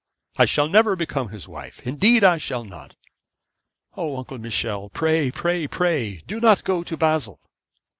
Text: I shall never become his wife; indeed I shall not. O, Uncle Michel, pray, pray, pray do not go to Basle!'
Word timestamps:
I 0.35 0.45
shall 0.45 0.67
never 0.67 0.95
become 0.95 1.29
his 1.29 1.47
wife; 1.47 1.79
indeed 1.85 2.23
I 2.23 2.39
shall 2.39 2.63
not. 2.63 2.95
O, 3.95 4.17
Uncle 4.17 4.39
Michel, 4.39 4.89
pray, 4.89 5.29
pray, 5.29 5.67
pray 5.67 6.23
do 6.25 6.39
not 6.39 6.63
go 6.63 6.81
to 6.83 6.97
Basle!' 6.97 7.39